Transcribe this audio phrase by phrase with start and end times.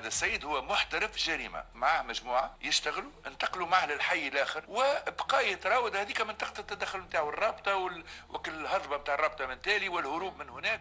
[0.00, 1.64] هذا السيد هو محترف جريمة.
[1.74, 7.76] معاه مجموعة يشتغلوا انتقلوا معه للحي الآخر وبقى يتراود هذيك منطقه التدخل نتاعو الرابطة
[8.30, 10.78] وكل الهضبه نتاع الرابطة من تالي والهروب من هناك.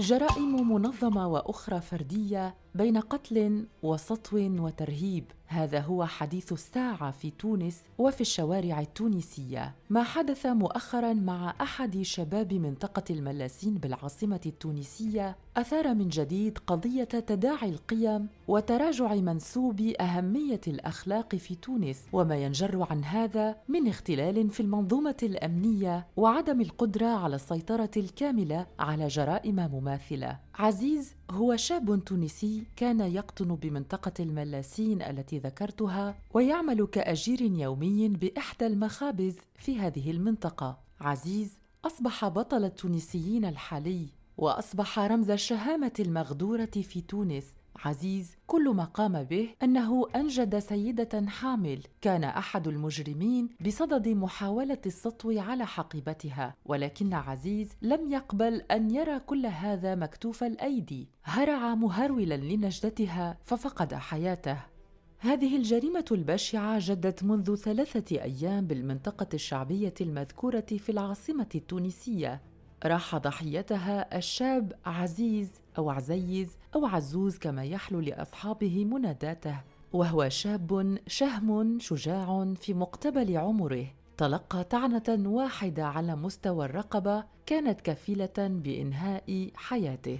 [0.00, 5.24] جرائم منظمة وأخرى فردية بين قتل وسطو وترهيب.
[5.46, 9.74] هذا هو حديث الساعة في تونس وفي الشوارع التونسية.
[9.90, 17.68] ما حدث مؤخرا مع أحد شباب منطقة الملاسين بالعاصمة التونسية أثار من جديد قضية تداعي
[17.68, 25.16] القيم وتراجع منسوب أهمية الأخلاق في تونس وما ينجر عن هذا من اختلال في المنظومة
[25.22, 30.38] الأمنية وعدم القدرة على السيطرة الكاملة على جرائم مماثلة.
[30.54, 39.36] عزيز هو شاب تونسي كان يقطن بمنطقة الملاسين التي ذكرتها ويعمل كأجير يومي بإحدى المخابز
[39.54, 40.78] في هذه المنطقة.
[41.00, 47.44] عزيز أصبح بطل التونسيين الحالي وأصبح رمز الشهامة المغدورة في تونس
[47.76, 51.82] عزيز كل ما قام به أنه أنجد سيدة حامل.
[52.00, 59.46] كان أحد المجرمين بصدد محاولة السطو على حقيبتها ولكن عزيز لم يقبل أن يرى كل
[59.46, 61.08] هذا مكتوف الأيدي.
[61.24, 64.72] هرع مهرولا لنجدتها ففقد حياته.
[65.18, 72.42] هذه الجريمة البشعة جدت منذ ثلاثة أيام بالمنطقة الشعبية المذكورة في العاصمة التونسية.
[72.86, 79.60] راح ضحيتها الشاب عزيز أو عزيز أو عزوز كما يحلو لأصحابه مناداته
[79.92, 83.86] وهو شاب شهم شجاع في مقتبل عمره.
[84.16, 90.18] تلقى طعنة واحدة على مستوى الرقبة كانت كفيلة بإنهاء حياته.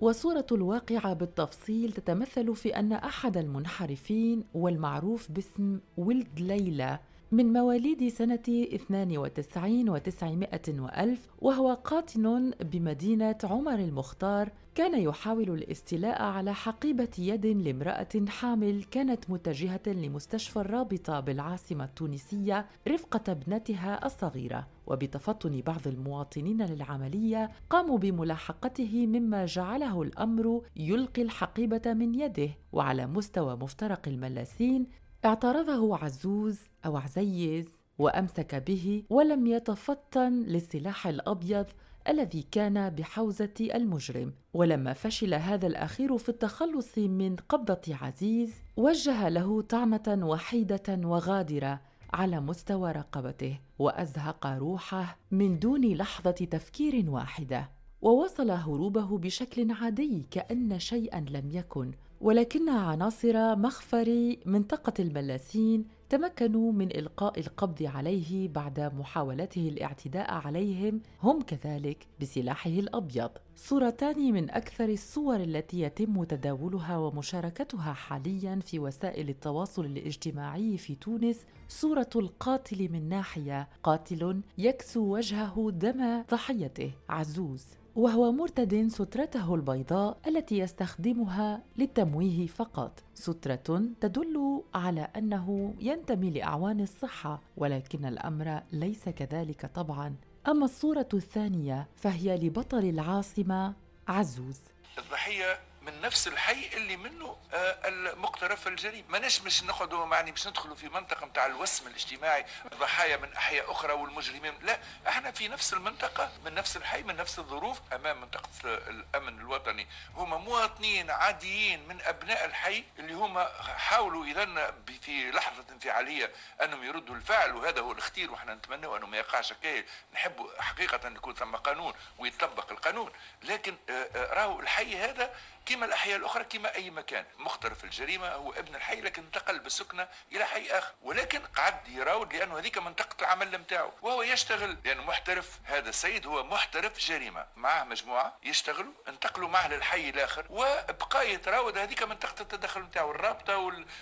[0.00, 6.98] وصورة الواقعة بالتفصيل تتمثل في أن أحد المنحرفين والمعروف باسم ولد ليلى
[7.32, 16.54] من مواليد سنة 92 و900 وألف وهو قاطن بمدينة عمر المختار كان يحاول الاستيلاء على
[16.54, 24.66] حقيبة يد لامرأة حامل كانت متجهة لمستشفى الرابطة بالعاصمة التونسية رفقة ابنتها الصغيرة.
[24.86, 32.50] وبتفطن بعض المواطنين للعملية قاموا بملاحقته مما جعله الأمر يلقي الحقيبة من يده.
[32.72, 34.86] وعلى مستوى مفترق الملاسين
[35.24, 37.66] اعترضه عزوز أو عزيز
[37.98, 41.66] وأمسك به ولم يتفطن للسلاح الأبيض
[42.08, 44.32] الذي كان بحوزة المجرم.
[44.54, 51.80] ولما فشل هذا الأخير في التخلص من قبضة عزيز وجه له طعنة وحيدة وغادرة
[52.12, 57.70] على مستوى رقبته وأزهق روحه من دون لحظة تفكير واحدة.
[58.02, 61.92] ووصل هروبه بشكل عادي كأن شيئا لم يكن.
[62.24, 71.42] ولكن عناصر مخفر منطقة الملاسين تمكنوا من إلقاء القبض عليه بعد محاولته الاعتداء عليهم هم
[71.42, 73.30] كذلك بسلاحه الأبيض.
[73.56, 81.40] صورتان من أكثر الصور التي يتم تداولها ومشاركتها حاليا في وسائل التواصل الاجتماعي في تونس
[81.68, 86.90] صورة القاتل من ناحية قاتل يكسو وجهه دم ضحيته.
[87.08, 87.83] عزوز.
[87.96, 93.02] وهو مرتد سترته البيضاء التي يستخدمها للتمويه فقط.
[93.14, 100.14] سترة تدل على أنه ينتمي لأعوان الصحة ولكن الأمر ليس كذلك طبعا.
[100.48, 103.74] أما الصورة الثانية فهي لبطل العاصمة
[104.08, 104.60] عزوز.
[104.98, 110.74] الضحية من نفس الحي اللي منه آه، المقترف الجريمه ما مش نقعدوا معني باش ندخلوا
[110.74, 112.46] في منطقة نتاع الوسم الاجتماعي
[112.80, 114.54] ضحايا من أحياء أخرى والمجرمين.
[114.62, 114.78] لا
[115.08, 119.86] إحنا في نفس المنطقة من نفس الحي من نفس الظروف أمام منطقة الأمن الوطني.
[120.14, 127.14] هما مواطنين عاديين من أبناء الحي اللي هما حاولوا اذا في لحظة انفعالية أنهم يردوا
[127.14, 129.84] الفعل وهذا هو الاختير وحنا نتمنى انه ما يقعش هكايا
[130.14, 133.12] نحب حقيقة أن يكون ثم قانون ويطبق القانون.
[133.42, 135.34] لكن آه، آه، راهو الحي هذا
[135.66, 137.24] كما الأحياء الأخرى كما أي مكان.
[137.38, 140.92] مخترف الجريمة هو ابن الحي لكن انتقل بالسكنة إلى حي آخر.
[141.02, 143.90] ولكن قعد يراود لأنه هذيك منطقة العمل نتاعو.
[144.02, 147.46] وهو يشتغل لأنه محترف هذا السيد هو محترف جريمة.
[147.56, 153.58] معه مجموعة يشتغلوا انتقلوا معه للحي الآخر وبقى يتراود هذيك منطقة التدخل نتاعو الرابطة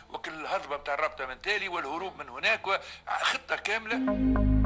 [0.08, 4.61] وكل الهضبة نتاع الرابطة من تالي والهروب من هناك خطة كاملة.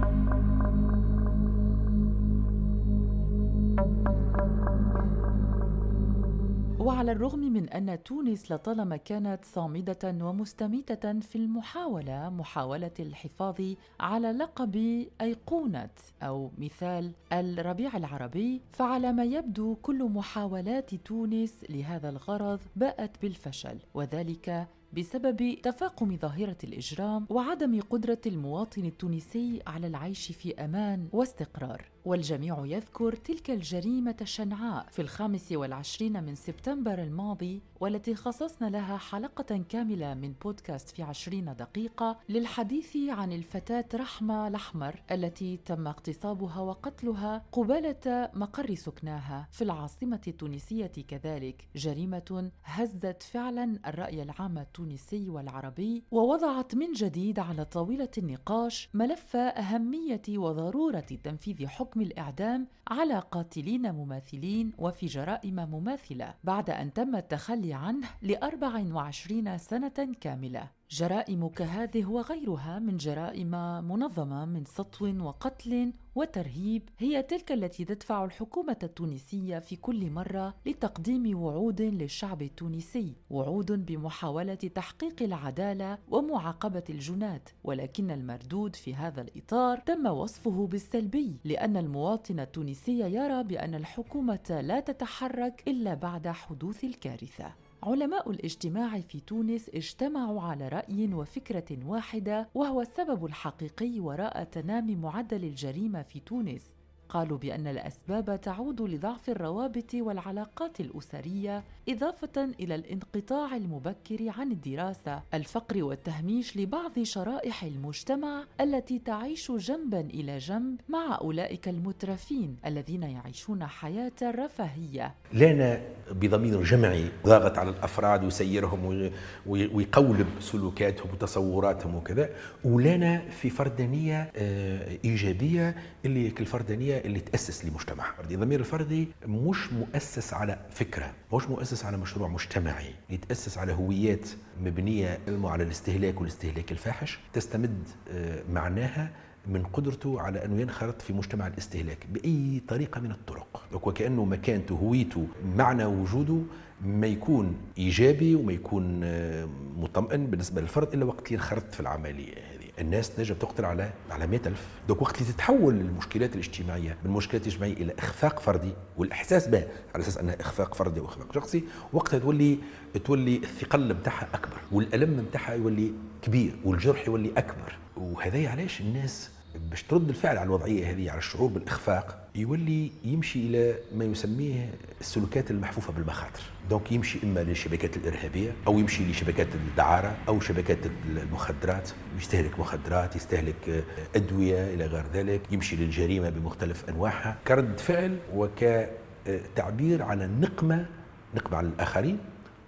[7.07, 15.07] على الرغم من أن تونس لطالما كانت صامدة ومستميتة في المحاولة محاولة الحفاظ على لقب
[15.21, 15.91] أيقونة
[16.23, 24.67] أو مثال الربيع العربي فعلى ما يبدو كل محاولات تونس لهذا الغرض باءت بالفشل وذلك
[24.97, 31.85] بسبب تفاقم ظاهرة الإجرام وعدم قدرة المواطن التونسي على العيش في أمان واستقرار.
[32.05, 39.65] والجميع يذكر تلك الجريمة الشنعاء في الخامس والعشرين من سبتمبر الماضي والتي خصصنا لها حلقة
[39.69, 47.45] كاملة من بودكاست في عشرين دقيقة للحديث عن الفتاة رحمة الأحمر التي تم اغتصابها وقتلها
[47.53, 49.49] قبالة مقر سكناها.
[49.53, 54.86] في العاصمة التونسية كذلك جريمة هزت فعلا الرأي العام التونسي
[55.31, 63.19] والعربي ووضعت من جديد على طاولة النقاش ملف أهمية وضرورة تنفيذ حكم حكم الإعدام على
[63.19, 70.71] قاتلين مماثلين وفي جرائم مماثلة بعد أن تم التخلي عنه لأربع وعشرين سنة كاملة.
[70.91, 73.51] جرائم كهذه وغيرها من جرائم
[73.89, 81.43] منظمة من سطو وقتل وترهيب هي تلك التي تدفع الحكومة التونسية في كل مرة لتقديم
[81.43, 90.07] وعود للشعب التونسي وعود بمحاولة تحقيق العدالة ومعاقبة الجناه ولكن المردود في هذا الإطار تم
[90.07, 97.66] وصفه بالسلبي لأن المواطن التونسي يرى بأن الحكومة لا تتحرك إلا بعد حدوث الكارثة.
[97.87, 105.45] علماء الاجتماع في تونس اجتمعوا على رأي وفكرة واحدة وهو السبب الحقيقي وراء تنامي معدل
[105.45, 106.63] الجريمة في تونس.
[107.09, 115.85] قالوا بأن الأسباب تعود لضعف الروابط والعلاقات الأسرية إضافة إلى الانقطاع المبكر عن الدراسة الفقر
[115.85, 124.13] والتهميش لبعض شرائح المجتمع التي تعيش جنبا إلى جنب مع أولئك المترفين الذين يعيشون حياة
[124.23, 125.15] رفاهية.
[125.33, 125.81] لنا
[126.13, 129.11] بضمير جمعي ضاغط على الأفراد ويسيرهم
[129.47, 132.31] ويقولب سلوكاتهم وتصوراتهم وكذا
[132.65, 135.75] ولنا في فردانيه آه، إيجابية
[136.05, 142.29] اللي الفردانيه اللي تأسس لمجتمع الضمير الفردي مش مؤسس على فكرة مش مؤسس على مشروع
[142.29, 142.95] مجتمعي.
[143.11, 144.29] يتأسس على هويات
[144.65, 149.11] مبنية على الاستهلاك والاستهلاك الفاحش تستمد آه، معناها
[149.47, 153.63] من قدرته على أنه ينخرط في مجتمع الاستهلاك بأي طريقة من الطرق.
[153.73, 155.27] وكأنه مكانته هويته
[155.57, 156.39] معنى وجوده
[156.85, 162.35] ما يكون إيجابي وما يكون آه، مطمئن بالنسبة للفرد إلا وقت ينخرط في العملية
[162.79, 167.73] الناس تنجم تقتل على على 100000 دوك وقت اللي تتحول المشكلات الاجتماعية من مشكلات اجتماعية
[167.73, 172.59] إلى إخفاق فردي والإحساس به على أساس أنها إخفاق فردي واخفاق شخصي وقتها تولي
[173.05, 175.93] تولي الثقل نتاعها أكبر والألم نتاعها يولي
[176.23, 177.77] كبير والجرح يولي أكبر.
[177.97, 179.31] وهذا علاش الناس
[179.71, 184.71] باش ترد الفعل على الوضعية هذه على الشعور بالإخفاق يولي يمشي إلى ما يسميه
[185.01, 186.43] السلوكات المحفوفة بالمخاطر.
[186.71, 191.91] donc يمشي إما للشبكات الإرهابية أو يمشي لشبكات الدعارة أو شبكات المخدرات.
[192.19, 193.85] يستهلك مخدرات يستهلك
[194.17, 195.41] أدوية إلى غير ذلك.
[195.51, 197.37] يمشي للجريمة بمختلف أنواعها.
[197.47, 200.87] كرد فعل وكتعبير على النقمة
[201.35, 202.19] نقمة على الآخرين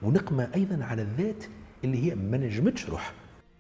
[0.03, 1.45] ونقمة أيضا على الذات
[1.85, 3.13] اللي هي ما نجمتش روحها.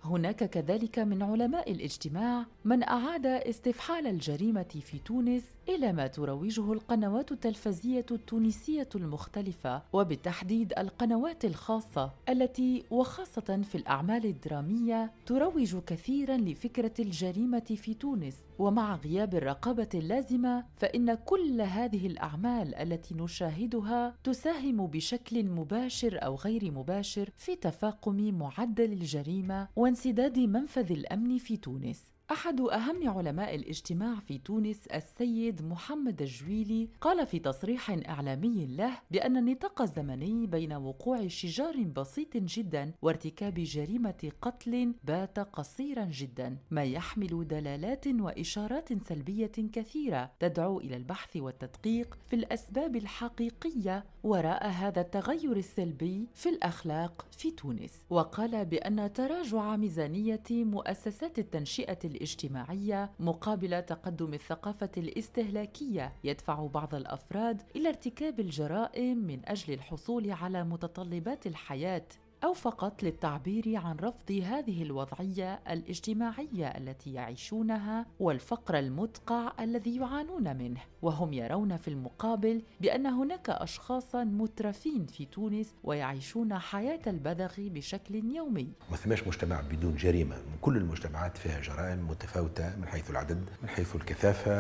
[0.04, 7.32] هناك كذلك من علماء الاجتماع من أعاد استفحال الجريمة في تونس إلى ما تروجه القنوات
[7.32, 17.76] التلفزية التونسية المختلفة وبالتحديد القنوات الخاصة التي وخاصة في الأعمال الدرامية تروج كثيرا لفكرة الجريمة
[17.76, 18.36] في تونس.
[18.58, 26.70] ومع غياب الرقابة اللازمة فإن كل هذه الأعمال التي نشاهدها تساهم بشكل مباشر أو غير
[26.70, 32.17] مباشر في تفاقم معدل الجريمة وانسداد منفذ الأمن في تونس.
[32.30, 39.36] أحد أهم علماء الاجتماع في تونس السيد محمد الجويلي قال في تصريح إعلامي له بأن
[39.36, 47.48] النطاق الزمني بين وقوع شجار بسيط جدا وارتكاب جريمة قتل بات قصيرا جدا ما يحمل
[47.48, 56.26] دلالات وإشارات سلبية كثيرة تدعو إلى البحث والتدقيق في الأسباب الحقيقية وراء هذا التغير السلبي
[56.34, 58.04] في الأخلاق في تونس.
[58.10, 67.88] وقال بأن تراجع ميزانية مؤسسات التنشئة الاجتماعية مقابل تقدم الثقافة الاستهلاكية يدفع بعض الأفراد إلى
[67.88, 72.06] ارتكاب الجرائم من أجل الحصول على متطلبات الحياة.
[72.44, 80.80] أو فقط للتعبير عن رفض هذه الوضعية الاجتماعية التي يعيشونها والفقر المدقع الذي يعانون منه.
[81.02, 88.68] وهم يرون في المقابل بأن هناك اشخاصا مترفين في تونس ويعيشون حياة البذخ بشكل يومي.
[88.90, 90.36] ما ثماش مجتمع بدون جريمة.
[90.60, 94.52] كل المجتمعات فيها جرائم متفاوتة من حيث العدد من حيث الكثافة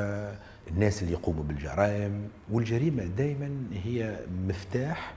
[0.68, 2.28] الناس اللي يقوموا بالجرائم.
[2.50, 5.14] والجريمة دائما هي مفتاح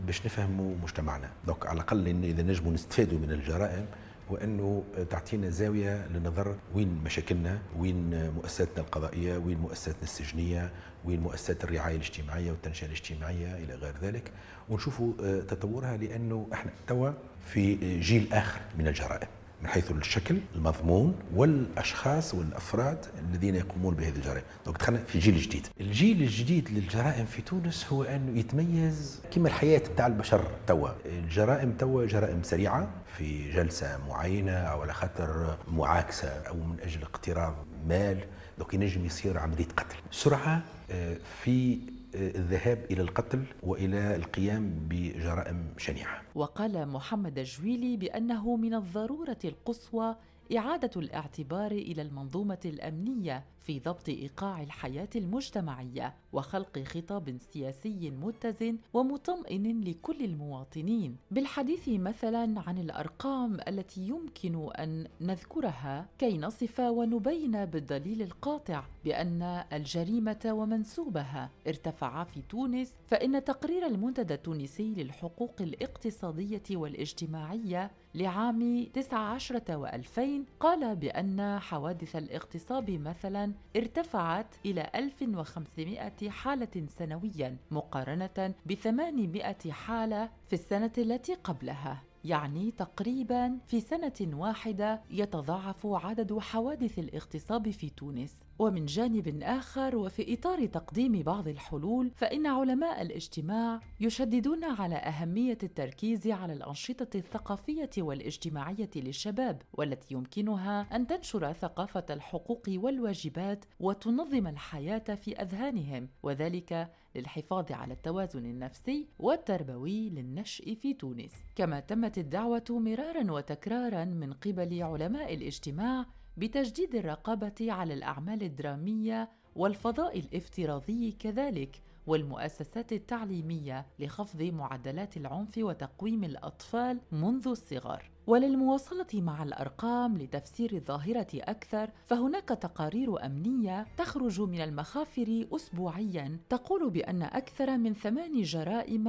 [0.00, 1.30] باش نفهموا مجتمعنا.
[1.46, 3.86] donc على الأقل إذا نجموا نستفادوا من الجرائم
[4.30, 10.70] وأنه تعطينا زاوية للنظر وين مشاكلنا وين مؤسساتنا القضائية وين مؤسساتنا السجنية
[11.04, 14.30] وين مؤسسات الرعاية الاجتماعية والتنشئة الاجتماعية إلى غير ذلك.
[14.68, 17.10] ونشوفوا آه، تطورها لأنه إحنا توا
[17.46, 19.28] في جيل آخر من الجرائم.
[19.62, 24.42] من حيث الشكل المضمون والأشخاص والأفراد الذين يقومون بهذه الجرائم.
[24.66, 25.66] donc دخلنا في جيل جديد.
[25.80, 30.88] الجيل الجديد للجرائم في تونس هو انه يتميز كما الحياة بتاع البشر توا.
[31.06, 37.54] الجرائم توا جرائم سريعة في جلسة معينة أو على خاطر معاكسة أو من أجل اقتراض
[37.86, 38.24] مال.
[38.58, 39.96] دونك ينجم يصير عملية قتل.
[40.10, 41.78] سرعة آه، في
[42.14, 46.22] الذهاب إلى القتل وإلى القيام بجرائم شنيعة.
[46.34, 50.16] وقال محمد الجويلي بأنه من الضرورة القصوى
[50.56, 59.80] إعادة الاعتبار إلى المنظومة الأمنية في ضبط إيقاع الحياة المجتمعية وخلق خطاب سياسي متزن ومطمئن
[59.80, 61.16] لكل المواطنين.
[61.30, 70.40] بالحديث مثلا عن الأرقام التي يمكن أن نذكرها كي نصف ونبين بالدليل القاطع بأن الجريمة
[70.46, 80.20] ومنسوبها ارتفعا في تونس فإن تقرير المنتدى التونسي للحقوق الاقتصادية والاجتماعية لعام 19 و2000
[80.60, 90.52] قال بأن حوادث الاغتصاب مثلا ارتفعت إلى 1500 حالة سنويا مقارنة ب 800 حالة في
[90.52, 92.02] السنة التي قبلها.
[92.24, 98.34] يعني تقريبا في سنة واحدة يتضاعف عدد حوادث الاغتصاب في تونس.
[98.58, 106.26] ومن جانب آخر وفي إطار تقديم بعض الحلول فإن علماء الاجتماع يشددون على أهمية التركيز
[106.26, 115.42] على الأنشطة الثقافية والاجتماعية للشباب والتي يمكنها أن تنشر ثقافة الحقوق والواجبات وتنظم الحياة في
[115.42, 121.32] أذهانهم وذلك للحفاظ على التوازن النفسي والتربوي للنشء في تونس.
[121.56, 126.06] كما تمت الدعوة مرارا وتكرارا من قبل علماء الاجتماع
[126.36, 137.00] بتجديد الرقابة على الأعمال الدرامية والفضاء الافتراضي كذلك والمؤسسات التعليمية لخفض معدلات العنف وتقويم الأطفال
[137.12, 138.10] منذ الصغر.
[138.26, 146.38] وللمواصلة مع الأرقام لتفسير الظاهرة أكثر فهناك تقارير أمنية تخرج من المخافر أسبوعيا.
[146.48, 149.04] تقول بأن أكثر من ثمان جرائم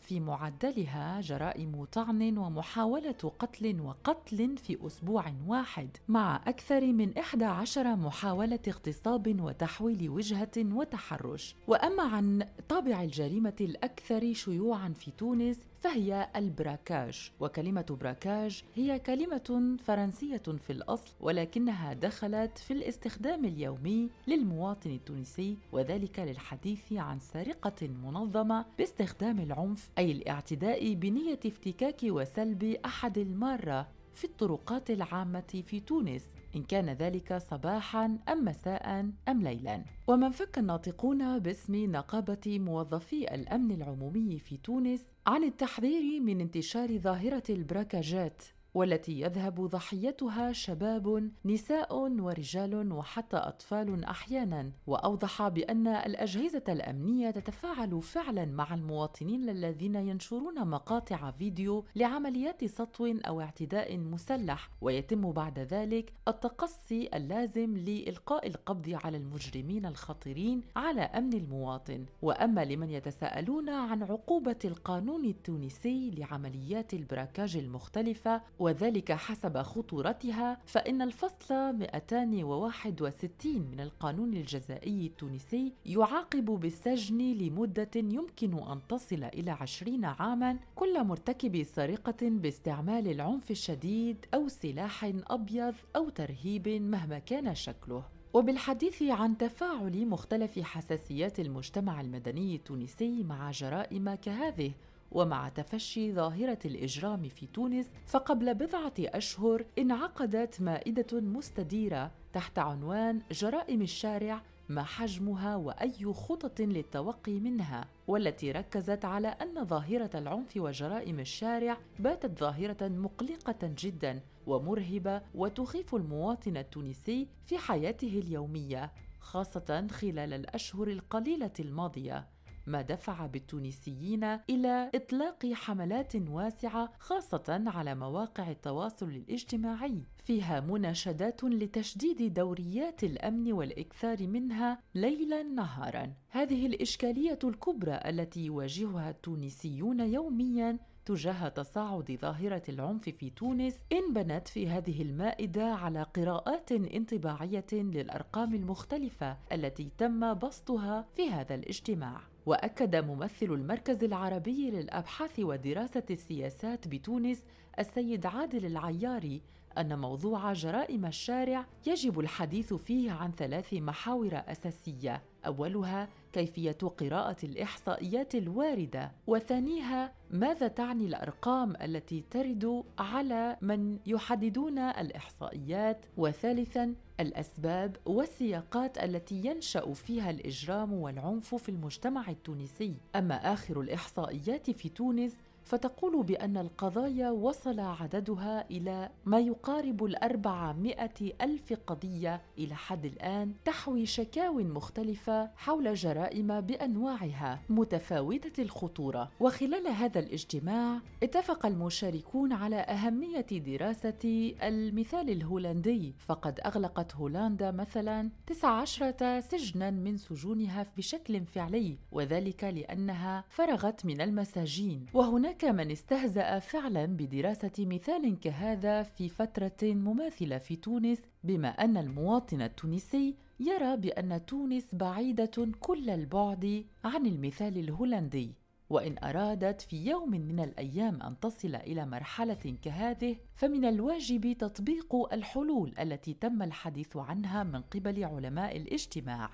[0.00, 8.60] في معدلها جرائم طعن ومحاولة قتل وقتل في أسبوع واحد مع أكثر من 11 محاولة
[8.68, 11.56] اغتصاب وتحويل وجهة وتحرش.
[11.66, 20.36] وأما عن طابع الجريمة الأكثر شيوعا في تونس فهي البراكاج وكلمة براكاج هي كلمة فرنسية
[20.66, 29.40] في الأصل ولكنها دخلت في الاستخدام اليومي للمواطن التونسي وذلك للحديث عن سرقة منظمة باستخدام
[29.40, 36.22] العنف أي الاعتداء بنية افتكاك وسلب أحد المارة في الطرقات العامة في تونس.
[36.56, 39.84] إن كان ذلك صباحا أم مساء أم ليلا.
[40.06, 47.42] ومن فك الناطقون باسم نقابة موظفي الأمن العمومي في تونس عن التحذير من انتشار ظاهرة
[47.50, 48.42] البراكاجات
[48.74, 54.72] والتي يذهب ضحيتها شباب نساء ورجال وحتى أطفال أحيانا.
[54.86, 63.40] وأوضح بأن الأجهزة الأمنية تتفاعل فعلا مع المواطنين الذين ينشرون مقاطع فيديو لعمليات سطو أو
[63.40, 64.70] اعتداء مسلح.
[64.80, 72.06] ويتم بعد ذلك التقصي اللازم لإلقاء القبض على المجرمين الخطيرين على أمن المواطن.
[72.22, 81.54] وأما لمن يتساءلون عن عقوبة القانون التونسي لعمليات البراكاج المختلفة وذلك حسب خطورتها فإن الفصل
[81.76, 91.04] 261 من القانون الجزائي التونسي يعاقب بالسجن لمدة يمكن أن تصل إلى عشرين عاماً كل
[91.04, 98.04] مرتكب سرقة باستعمال العنف الشديد أو سلاح أبيض أو ترهيب مهما كان شكله.
[98.34, 104.72] وبالحديث عن تفاعل مختلف حساسيات المجتمع المدني التونسي مع جرائم كهذه
[105.14, 113.82] ومع تفشي ظاهرة الإجرام في تونس فقبل بضعة أشهر انعقدت مائدة مستديرة تحت عنوان جرائم
[113.82, 121.78] الشارع ما حجمها وأي خطط للتوقي منها والتي ركزت على أن ظاهرة العنف وجرائم الشارع
[121.98, 131.52] باتت ظاهرة مقلقة جدا ومرهبة وتخيف المواطن التونسي في حياته اليومية خاصة خلال الأشهر القليلة
[131.60, 132.31] الماضية.
[132.66, 142.34] ما دفع بالتونسيين إلى إطلاق حملات واسعة خاصة على مواقع التواصل الاجتماعي فيها مناشدات لتشديد
[142.34, 152.18] دوريات الأمن والإكثار منها ليلا نهارا هذه الإشكالية الكبرى التي يواجهها التونسيون يوميا تجاه تصاعد
[152.22, 160.34] ظاهرة العنف في تونس انبنت في هذه المائدة على قراءات انطباعية للأرقام المختلفة التي تم
[160.34, 162.31] بسطها في هذا الاجتماع.
[162.46, 167.42] وأكد ممثل المركز العربي للأبحاث ودراسة السياسات بتونس
[167.78, 169.40] السيد عادل العياري
[169.78, 175.22] أن موضوع جرائم الشارع يجب الحديث فيه عن ثلاث محاور أساسية.
[175.46, 186.06] أولها كيفية قراءة الإحصائيات الواردة وثانيها ماذا تعني الأرقام التي ترد على من يحددون الإحصائيات
[186.16, 192.94] وثالثا الأسباب والسياقات التي ينشأ فيها الإجرام والعنف في المجتمع التونسي.
[193.16, 195.32] أما آخر الإحصائيات في تونس
[195.64, 204.06] فتقول بأن القضايا وصل عددها إلى ما يقارب الأربعمائة ألف قضية إلى حد الآن تحوي
[204.06, 209.30] شكاو مختلفة حول جرائم بأنواعها متفاوتة الخطورة.
[209.40, 216.14] وخلال هذا الاجتماع اتفق المشاركون على أهمية دراسة المثال الهولندي.
[216.18, 225.06] فقد أغلقت هولندا مثلا 19 سجنا من سجونها بشكل فعلي وذلك لأنها فرغت من المساجين.
[225.14, 231.96] وهناك هناك من استهزأ فعلا بدراسة مثال كهذا في فترة مماثلة في تونس بما أن
[231.96, 238.54] المواطن التونسي يرى بأن تونس بعيدة كل البعد عن المثال الهولندي.
[238.90, 245.94] وإن أرادت في يوم من الأيام أن تصل إلى مرحلة كهذه فمن الواجب تطبيق الحلول
[246.00, 249.50] التي تم الحديث عنها من قبل علماء الاجتماع.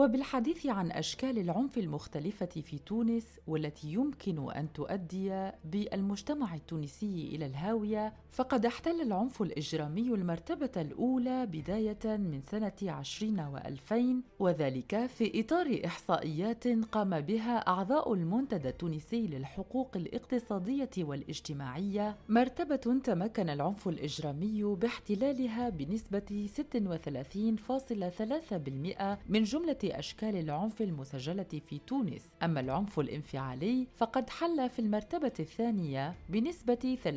[0.00, 8.12] وبالحديث عن أشكال العنف المختلفة في تونس والتي يمكن أن تؤدي بالمجتمع التونسي إلى الهاوية
[8.32, 16.68] فقد احتل العنف الإجرامي المرتبة الأولى بداية من سنة عشرين وألفين وذلك في إطار إحصائيات
[16.68, 22.16] قام بها أعضاء المنتدى التونسي للحقوق الاقتصادية والاجتماعية.
[22.28, 26.60] مرتبة تمكن العنف الإجرامي باحتلالها بنسبة 36.3%
[29.28, 32.22] من جملة أشكال العنف المسجلة في تونس.
[32.42, 37.08] أما العنف الانفعالي فقد حل في المرتبة الثانية بنسبة 23.2%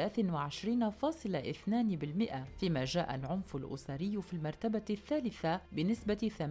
[2.60, 6.44] فيما جاء العنف الأسري في المرتبة الثالثة بنسبة 8.7%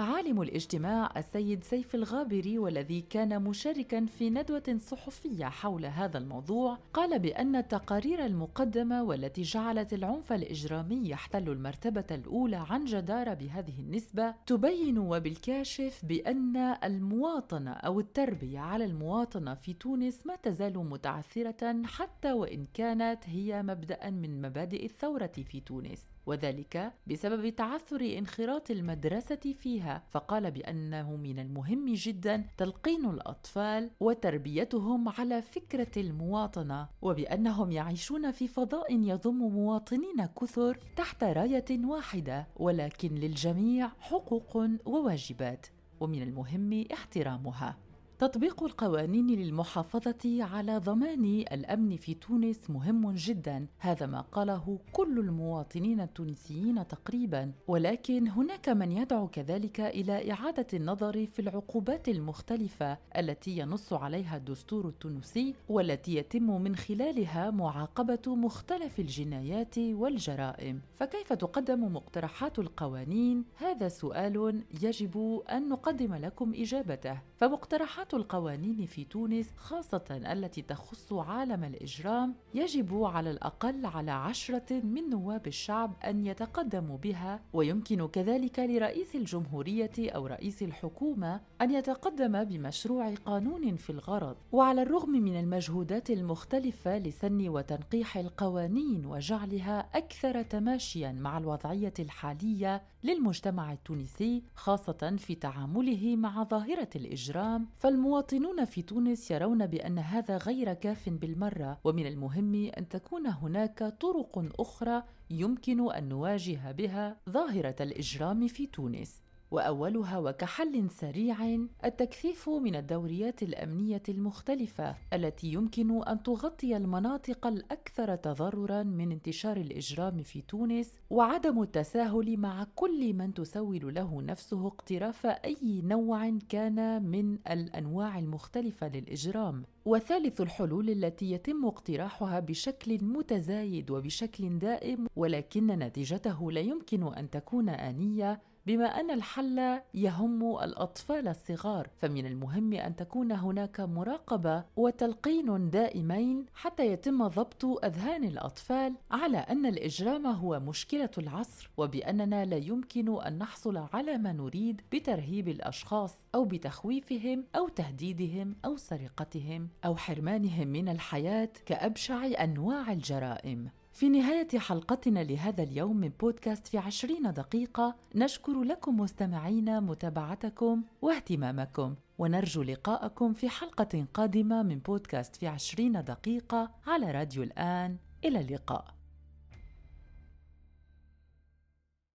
[0.00, 7.18] عالم الاجتماع السيد سيف الغابري والذي كان مشاركا في ندوة صحفية حول هذا الموضوع قال
[7.18, 14.98] بأن التقارير المقدمة والتي جعلت العنف الإجرامي يحتل المرتبة الأولى عن جدارة بهذه النسبة تبين
[14.98, 23.18] وبالكاشف بأن المواطنة أو التربية على المواطنة في تونس ما تزال متعثرة حتى وإن كانت
[23.26, 26.08] هي مبدأ من مبادئ الثورة في تونس.
[26.28, 35.42] وذلك بسبب تعثر انخراط المدرسة فيها فقال بأنه من المهم جدا تلقين الأطفال وتربيتهم على
[35.42, 44.56] فكرة المواطنة وبأنهم يعيشون في فضاء يضم مواطنين كثر تحت راية واحدة ولكن للجميع حقوق
[44.86, 45.66] وواجبات
[46.00, 47.87] ومن المهم احترامها.
[48.18, 56.00] تطبيق القوانين للمحافظة على ضمان الأمن في تونس مهم جدا، هذا ما قاله كل المواطنين
[56.00, 63.92] التونسيين تقريبا، ولكن هناك من يدعو كذلك إلى إعادة النظر في العقوبات المختلفة التي ينص
[63.92, 73.44] عليها الدستور التونسي والتي يتم من خلالها معاقبة مختلف الجنايات والجرائم، فكيف تقدم مقترحات القوانين؟
[73.56, 81.64] هذا سؤال يجب أن نقدم لكم إجابته، فمقترحات القوانين في تونس خاصة التي تخص عالم
[81.64, 89.14] الإجرام يجب على الأقل على عشرة من نواب الشعب أن يتقدموا بها ويمكن كذلك لرئيس
[89.16, 94.36] الجمهورية أو رئيس الحكومة أن يتقدم بمشروع قانون في الغرض.
[94.52, 103.72] وعلى الرغم من المجهودات المختلفة لسن وتنقيح القوانين وجعلها أكثر تماشيا مع الوضعية الحالية للمجتمع
[103.72, 107.68] التونسي خاصة في تعامله مع ظاهرة الإجرام.
[107.76, 114.60] فالمواطنون في تونس يرون بأن هذا غير كاف بالمرة ومن المهم أن تكون هناك طرق
[114.60, 119.22] أخرى يمكن أن نواجه بها ظاهرة الإجرام في تونس.
[119.50, 121.36] وأولها وكحل سريع
[121.84, 130.22] التكثيف من الدوريات الأمنية المختلفة التي يمكن أن تغطي المناطق الأكثر تضررا من انتشار الإجرام
[130.22, 137.38] في تونس وعدم التساهل مع كل من تسول له نفسه اقتراف أي نوع كان من
[137.50, 139.64] الأنواع المختلفة للإجرام.
[139.84, 147.68] وثالث الحلول التي يتم اقتراحها بشكل متزايد وبشكل دائم ولكن نتيجته لا يمكن أن تكون
[147.68, 156.46] آنية بما أن الحل يهم الأطفال الصغار فمن المهم أن تكون هناك مراقبة وتلقين دائمين
[156.54, 163.38] حتى يتم ضبط أذهان الأطفال على أن الإجرام هو مشكلة العصر وبأننا لا يمكن أن
[163.38, 170.88] نحصل على ما نريد بترهيب الأشخاص أو بتخويفهم أو تهديدهم أو سرقتهم أو حرمانهم من
[170.88, 173.70] الحياة كأبشع أنواع الجرائم.
[173.98, 181.94] في نهاية حلقتنا لهذا اليوم من بودكاست في عشرين دقيقة نشكر لكم مستمعين متابعتكم واهتمامكم
[182.18, 187.96] ونرجو لقاءكم في حلقة قادمة من بودكاست في عشرين دقيقة على راديو الآن.
[188.24, 188.97] إلى اللقاء.